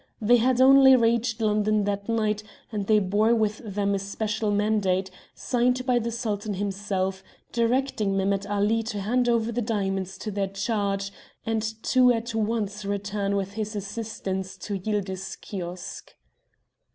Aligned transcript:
They 0.19 0.37
had 0.37 0.59
only 0.59 0.95
reached 0.95 1.41
London 1.41 1.83
that 1.83 2.09
night, 2.09 2.41
and 2.71 2.87
they 2.87 2.97
bore 2.97 3.35
with 3.35 3.59
them 3.59 3.93
a 3.93 3.99
special 3.99 4.49
mandate, 4.49 5.11
signed 5.35 5.85
by 5.85 5.99
the 5.99 6.09
Sultan 6.09 6.55
himself, 6.55 7.23
directing 7.51 8.17
Mehemet 8.17 8.49
Ali 8.49 8.81
to 8.81 9.01
hand 9.01 9.29
over 9.29 9.51
the 9.51 9.61
diamonds 9.61 10.17
to 10.17 10.31
their 10.31 10.47
charge, 10.47 11.11
and 11.45 11.61
to 11.83 12.11
at 12.11 12.33
once 12.33 12.83
return 12.83 13.35
with 13.35 13.51
his 13.53 13.75
assistants 13.75 14.57
to 14.57 14.79
Yildiz 14.79 15.39
Kiosk. 15.39 16.15